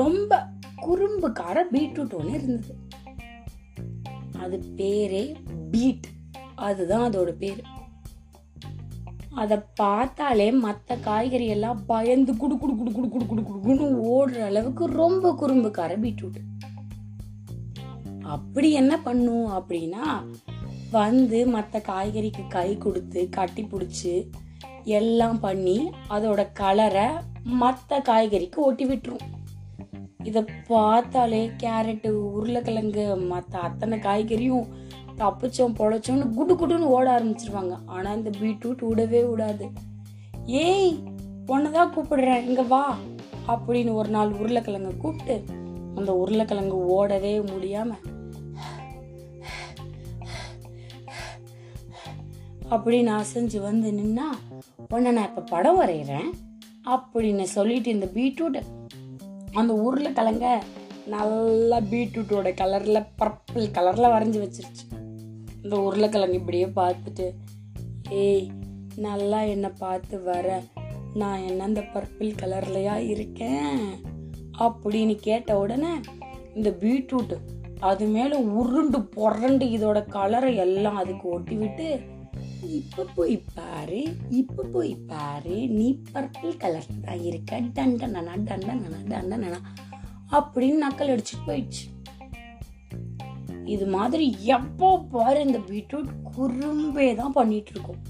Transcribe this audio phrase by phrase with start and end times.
[0.00, 0.30] ரொம்ப
[0.76, 2.74] குறும்புக்கார பீட்ரூட் ஒன்று இருந்தது.
[4.40, 5.24] அது பேரே
[5.70, 6.06] பீட்.
[6.54, 7.62] அதுதான் அதோட பேர்.
[9.34, 14.86] அதை பார்த்தாலே மற்ற காய்கறி எல்லாம் பயந்து குடு குடு குடு குடு குடு குடு குடுன்னு ஓடுற அளவுக்கு
[14.86, 16.40] ரொம்ப குறும்புக்கார பீட்ரூட்.
[18.22, 20.04] அப்படி என்ன பண்ணும் அப்படின்னா
[20.90, 24.14] வந்து மற்ற காய்கறிக்கு கை கொடுத்து கட்டி பிடிச்சி
[24.84, 27.08] எல்லாம் பண்ணி அதோட கலரை
[27.42, 29.26] மற்ற காய்கறிக்கு ஒட்டி விட்டுரும்.
[30.22, 34.66] இதை பார்த்தாலே கேரட்டு உருளைக்கிழங்கு மற்ற அத்தனை காய்கறியும்
[35.18, 37.78] தப்பிச்சோம் பொழைச்சோம்னு குடு குடுன்னு ஓட ஆரம்பிச்சிருவாங்க.
[37.86, 39.68] ஆனால் இந்த பீட்ரூட் விடவே விடாது
[40.46, 41.02] ஏய்
[41.72, 42.96] தான் கூப்பிடுறேன் இங்க வா
[43.48, 45.42] அப்படின்னு ஒரு நாள் உருளைக்கிழங்கு கூப்பிட்டு
[45.94, 47.92] அந்த உருளைக்கிழங்கு ஓடவே முடியாம
[52.70, 54.54] அப்படின்னு அசைஞ்சு வந்து நின்னா
[54.88, 56.30] உன்னை நான் இப்ப படம் வரைகிறேன்
[56.84, 58.62] அப்படின்னு சொல்லிட்டு இந்த பீட்ரூட்டை
[59.52, 60.62] அந்த உருளைக்கிழங்க
[61.06, 65.08] நல்லா பீட்ரூட்டோட கலரில் பர்பிள் கலரில் வரைஞ்சி வச்சிருச்சு.
[65.62, 67.34] இந்த உருளைக்கிழங்கு இப்படியே பார்த்துட்டு
[68.08, 68.48] ஏய்
[68.96, 70.62] நல்லா என்னை பார்த்து வர.
[71.14, 73.78] நான் என்ன இந்த பர்பிள் கலர்லையா இருக்கேன்?
[74.58, 75.88] அப்படின்னு கேட்ட உடனே
[76.54, 77.36] இந்த பீட்ரூட்டு
[77.80, 82.00] அது மேலே உருண்டு புரண்டு இதோட கலரை எல்லாம் அதுக்கு ஒட்டி விட்டு
[82.70, 88.74] இப்ப போய் பாரு இப்ப போய் பாரு நீ பர்பிள் கலர் தான் இருக்க டண்டனா டண்டனா
[89.10, 89.60] டண்டனா
[90.32, 91.84] அப்படின்னு நக்கல் அடிச்சுட்டு போயிடுச்சு
[93.64, 98.00] இது மாதிரி எப்போ பாரு இந்த பீட்ரூட் குறும்பே தான் பண்ணிட்டு இருக்கோம்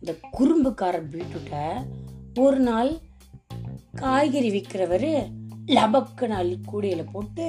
[0.00, 1.64] இந்த குறும்புக்கார பீட்ரூட்டை
[2.38, 2.90] ஒரு நாள்
[3.94, 5.10] காய்கறி விற்கிறவர்
[5.68, 7.46] லபக்குன்னு அள்ளி கூடையில போட்டு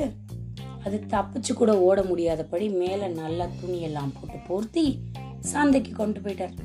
[0.86, 4.86] அது தப்பிச்சு கூட ஓட முடியாதபடி மேலே நல்லா துணியெல்லாம் போட்டு போர்த்தி
[5.52, 6.56] சந்தைக்கு கொண்டு போயிட்டார்.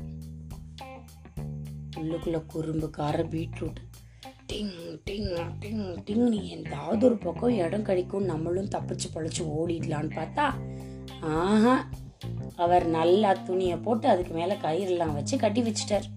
[1.97, 3.79] உள்ளுக்குள்ள குறும்புக்கார பீட்ரூட்.
[4.51, 6.23] டிங் டிங் டிங் டிங்.
[6.29, 10.45] நீ எந்தாவது ஒரு பக்கம் இடம் கிடைக்கும் நம்மளும் தப்பிச்சு பழிச்சு ஓடிடலான்னு பார்த்தா
[11.21, 11.75] ஆஹா
[12.55, 16.07] அவர் நல்லா துணியை போட்டு அதுக்கு மேல கயிறெல்லாம் வச்சு கட்டி வச்சிட்டார்.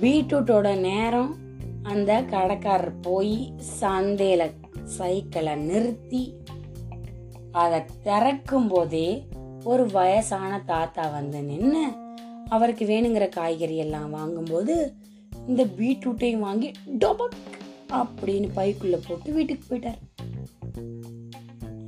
[0.00, 1.32] பீட்ரூட்டோட நேரம்
[1.82, 3.36] அந்த கடைக்காரர் போய்
[3.80, 4.42] சந்தையில
[4.84, 6.22] சைக்கிளை நிறுத்தி
[7.56, 9.26] அதை திறக்கும் போதே
[9.64, 11.86] ஒரு வயசான தாத்தா வந்து நின்று
[12.48, 14.92] அவருக்கு வேணுங்கிற காய்கறி எல்லாம் வாங்கும்போது
[15.46, 17.38] இந்த பீட்ரூட்டையும் வாங்கி டொபக்
[17.90, 20.00] அப்படின்னு பைக்குள்ள போட்டு வீட்டுக்கு போயிட்டார்.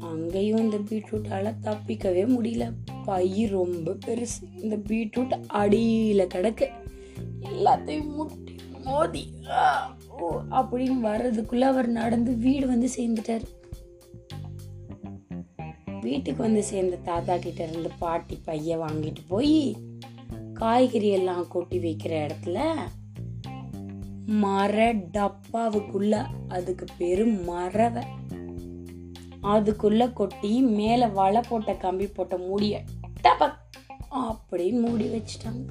[0.01, 2.73] அங்கேயும் இந்த பீட்ரூட்டால தப்பிக்கவே முடியல.
[3.05, 4.43] பை ரொம்ப பெருசு.
[4.63, 6.67] இந்த பீட்ரூட் அடியில கிடக்கு.
[7.41, 9.33] எல்லாத்தையும் முட்டி மோதி
[10.21, 13.47] ஓ அப்படின்னு வர்றதுக்குள்ள அவர் நடந்து வீடு வந்து சேர்ந்துட்டார்.
[16.09, 19.77] வீட்டுக்கு வந்து சேர்ந்த தாத்தா கிட்ட இருந்து பாட்டி பைய வாங்கிட்டு போய்
[20.55, 22.59] காய்கறி எல்லாம் கொட்டி வைக்கிற இடத்துல
[24.27, 28.03] மர டப்பாவுக்குள்ள அதுக்கு பேரு மரவை.
[29.43, 32.83] அதுக்குள்ள கொட்டி மேல வலை போட்ட கம்பி போட்ட மூடிய
[33.23, 33.59] டபக்
[34.11, 35.69] அப்படின்னு மூடி வச்சிட்டாங்க.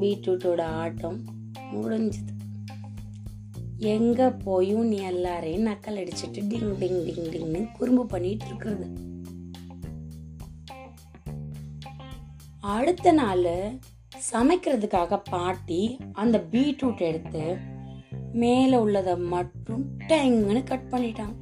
[0.00, 1.24] பீட்ரூட்டோட ஆட்டம்
[1.72, 2.37] முடிஞ்சது.
[3.78, 8.86] எங்கே போயும் நீ எல்லாரையும் நக்கல் அடிச்சிட்டு டிங் டிங் டிங் டிங்னு குறும்பு பண்ணிட்டு இருக்கிறது.
[12.60, 13.76] அடுத்த நாள்
[14.32, 17.56] சமைக்கிறதுக்காக பாட்டி அந்த பீட்ரூட் எடுத்து
[18.32, 21.34] மேலே உள்ளதை மட்டும் டெங்குன்னு கட் பண்ணிட்டான்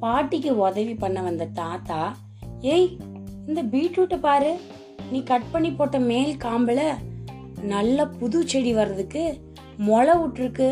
[0.00, 2.16] பாட்டிக்கு உதவி பண்ண வந்த தாத்தா
[2.60, 2.96] ஏய்
[3.46, 4.58] இந்த பீட்ரூட்டை பாரு.
[5.10, 6.98] நீ கட் பண்ணி போட்ட மேல் காம்பில்
[7.62, 9.40] நல்ல புது செடி வர்றதுக்கு
[9.86, 10.68] முளை விட்டுருக்கு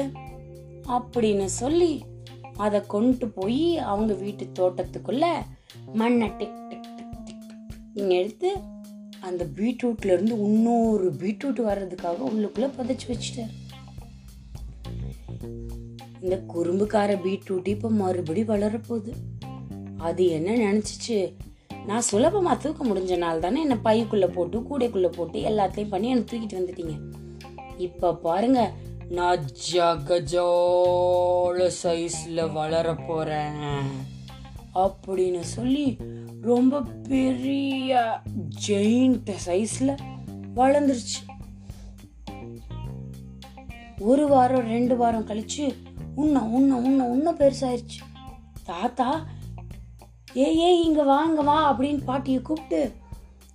[0.97, 1.93] அப்படின்னு சொல்லி
[2.65, 5.27] அதை கொண்டு போய் அவங்க வீட்டு தோட்டத்துக்குள்ள
[6.01, 8.51] மண்ணை டிக் டிக் டிக் டிக் எடுத்து
[9.29, 13.55] அந்த பீட்ரூட்ல இருந்து இன்னொரு பீட்ரூட் வர்றதுக்காக உள்ளுக்குள்ள புதைச்சி வச்சுட்டார்.
[16.23, 19.13] இந்த குறும்புக்கார பீட்ரூட் இப்போ மறுபடி வளரப்போகுது
[20.09, 21.19] அது என்ன நினச்சிச்சு?
[21.89, 26.59] நான் சுலபமாக தூக்க முடிஞ்ச நாள் தானே என்னை பைக்குள்ளே போட்டு கூடைக்குள்ளே போட்டு எல்லாத்தையும் பண்ணி என்னை தூக்கிட்டு
[26.61, 26.97] வந்துட்டீங்க.
[27.87, 28.75] இப்போ பாருங்கள்
[29.17, 33.63] நான் ஜகஜோல சைஸ்ல வளர போறேன்
[34.75, 35.97] அப்படின்னு சொல்லி
[36.43, 38.21] ரொம்ப பெரிய
[38.67, 39.97] ஜெயிண்ட் சைஸ்ல
[40.57, 41.21] வளர்ந்துருச்சு.
[43.99, 45.75] ஒரு வாரம் ரெண்டு வாரம் கழிச்சு
[46.15, 48.01] உன்ன உன்ன உன்ன உன்ன பெருசாயிருச்சு.
[48.65, 49.27] தாத்தா
[50.37, 52.93] ஏ ஏய் இங்க வாங்க வா அப்படின்னு பாட்டியை கூப்பிட்டு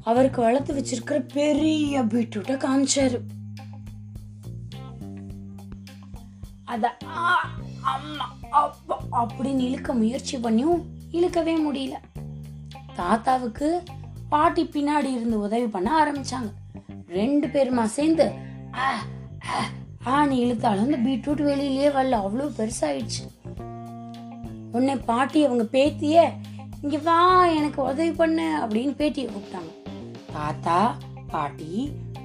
[0.03, 3.19] அவருக்கு வளர்த்து வச்சிருக்கிற பெரிய பீட்ரூட்டை காமிச்சாரு.
[6.73, 7.23] அத ஆ,
[7.83, 10.81] அம்மா அப்பா அப்படின்னு இழுக்க முயற்சி பண்ணியும்
[11.11, 11.95] இழுக்கவே முடியல.
[12.95, 13.67] தாத்தாவுக்கு
[14.29, 16.49] பாட்டி பின்னாடி இருந்து உதவி பண்ண ஆரம்பிச்சாங்க.
[17.09, 18.25] ரெண்டு பேருமா சேர்ந்து
[18.77, 18.87] ஆ,
[20.03, 22.19] ஆணி இழுத்தாலும் அந்த பீட்ரூட் வெளியிலேயே வரல.
[22.23, 23.23] அவ்வளோ பெருசாயிடுச்சு.
[24.71, 26.17] உன்னை பாட்டி அவங்க பேத்திய
[26.81, 29.71] இங்க வா எனக்கு உதவி பண்ணு அப்படின்னு பேட்டியை கூப்பிட்டாங்க.
[30.33, 30.79] தாத்தா
[31.31, 31.71] பாட்டி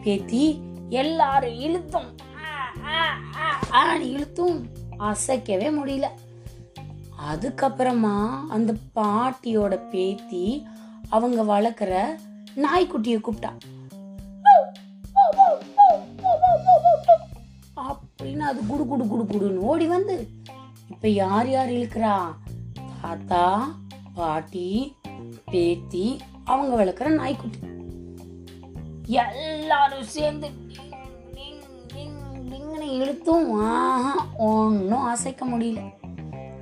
[0.04, 0.44] பேத்தி
[0.88, 2.08] எல்லாரும் இழுத்தும்.
[3.72, 4.68] ஆ, இழுத்தும்.
[4.98, 6.06] அசைக்கவே முடியல.
[7.30, 10.66] அதுக்கப்புறமா அந்த பாட்டியோட பேத்தி
[11.08, 12.18] அவங்க வளர்க்குற
[12.56, 13.50] நாய்க்குட்டியை கூப்பிட்டா.
[17.76, 20.28] அப்படின்னு அது குடு குடு குடு குடுன்னு ஓடி வந்து.
[20.90, 22.34] இப்ப யார் யார் இழுக்கிறா?
[23.02, 23.74] தாத்தா
[24.14, 24.96] பாட்டி
[25.50, 27.58] பேத்தி அவங்க வளர்க்குற நாய்க்குட்டி.
[29.06, 30.50] எல்லாரும் சேர்ந்து
[32.96, 35.80] இழுத்தும் ஆஹா ஒன்றும் அசைக்க முடியல.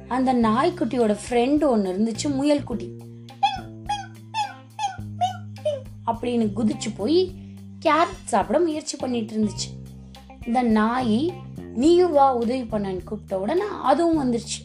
[0.08, 2.88] அந்த நாய்க்குட்டியோட ஃப்ரெண்டு ஒன்று இருந்துச்சு முயல் குட்டி
[6.06, 7.32] அப்படின்னு குதிச்சு போய்
[7.84, 9.68] கேரட் சாப்பிட முயற்சி பண்ணிட்டு இருந்துச்சு.
[10.46, 11.34] இந்த நாய்
[11.74, 14.60] நீயும் வா உதவி பண்ணன்னு கூப்பிட்ட உடனே அதுவும் வந்துருச்சு.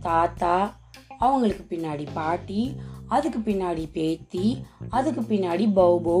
[0.00, 0.74] தாத்தா
[1.18, 2.76] அவங்களுக்கு பின்னாடி பாட்டி
[3.08, 6.20] அதுக்கு பின்னாடி பேத்தி அதுக்கு பின்னாடி பௌபௌ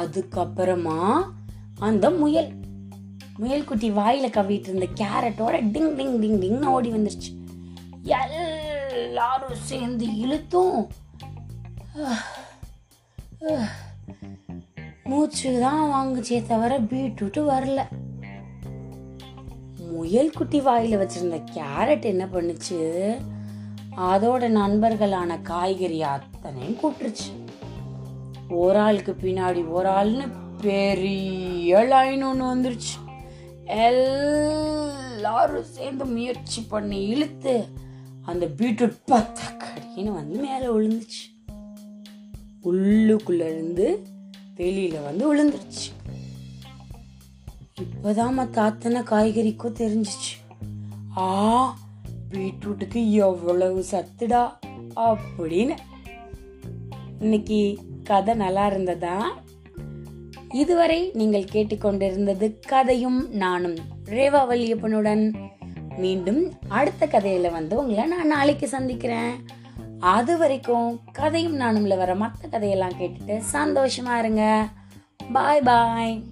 [0.00, 1.00] அதுக்கப்புறமா
[1.78, 2.50] அந்த முயல்.
[3.40, 7.30] முயல்குட்டி வாயில் கவிட்டு இருந்த கேரட்டோட டிங் டிங் டிங் டிங்னு ஓடி வந்துருச்சு.
[8.04, 10.88] எல்லாரும் சேர்ந்து இழுத்தும்.
[15.04, 17.80] மூச்சு தான் வாங்குச்சே தவிர பீட்ரூட்டு வரல.
[19.92, 22.78] முயல் குட்டி வாயில வச்சிருந்த கேரட் என்ன பண்ணுச்சு?
[24.10, 27.30] அதோட நண்பர்களான காய்கறி அத்தனையும் கூப்பிட்டுருச்சு
[28.48, 30.26] ஒரு ஆளுக்கு பின்னாடி ஒரு ஆள்னு
[30.60, 32.92] பெரிய லைன் ஒன்று வந்துருச்சு.
[33.64, 37.68] எல்லாரும் சேர்ந்து முயற்சி பண்ணி இழுத்து
[38.22, 41.30] அந்த பீட்ரூட் பத்தக்கடின்னு வந்து மேலே விழுந்துச்சு
[42.64, 44.06] உள்ளுக்குள்ள இருந்து
[44.56, 45.90] வெளியில வந்து விழுந்துருச்சு.
[47.80, 50.36] இப்போதான் தாத்தனை காய்கறிக்கும் தெரிஞ்சிச்சு.
[51.16, 51.78] ஆ
[52.30, 54.52] பீட்ரூட்டுக்கு எவ்வளவு சத்துடா
[54.96, 55.76] அப்படின்னு.
[57.20, 59.36] இன்னைக்கு கதை நல்லா இருந்ததா?
[60.52, 65.34] இதுவரை நீங்கள் கேட்டுக்கொண்டிருந்தது கதையும் நானும் ரேவா வல்லியப்பனுடன்
[65.96, 69.44] மீண்டும் அடுத்த கதையில வந்து உங்களை நான் நாளைக்கு சந்திக்கிறேன்.
[70.00, 74.68] அது வரைக்கும் கதையும் நானும்ல வர மற்ற கதையெல்லாம் கேட்டுட்டு சந்தோஷமா இருங்க.
[75.32, 76.22] பாய் பாய்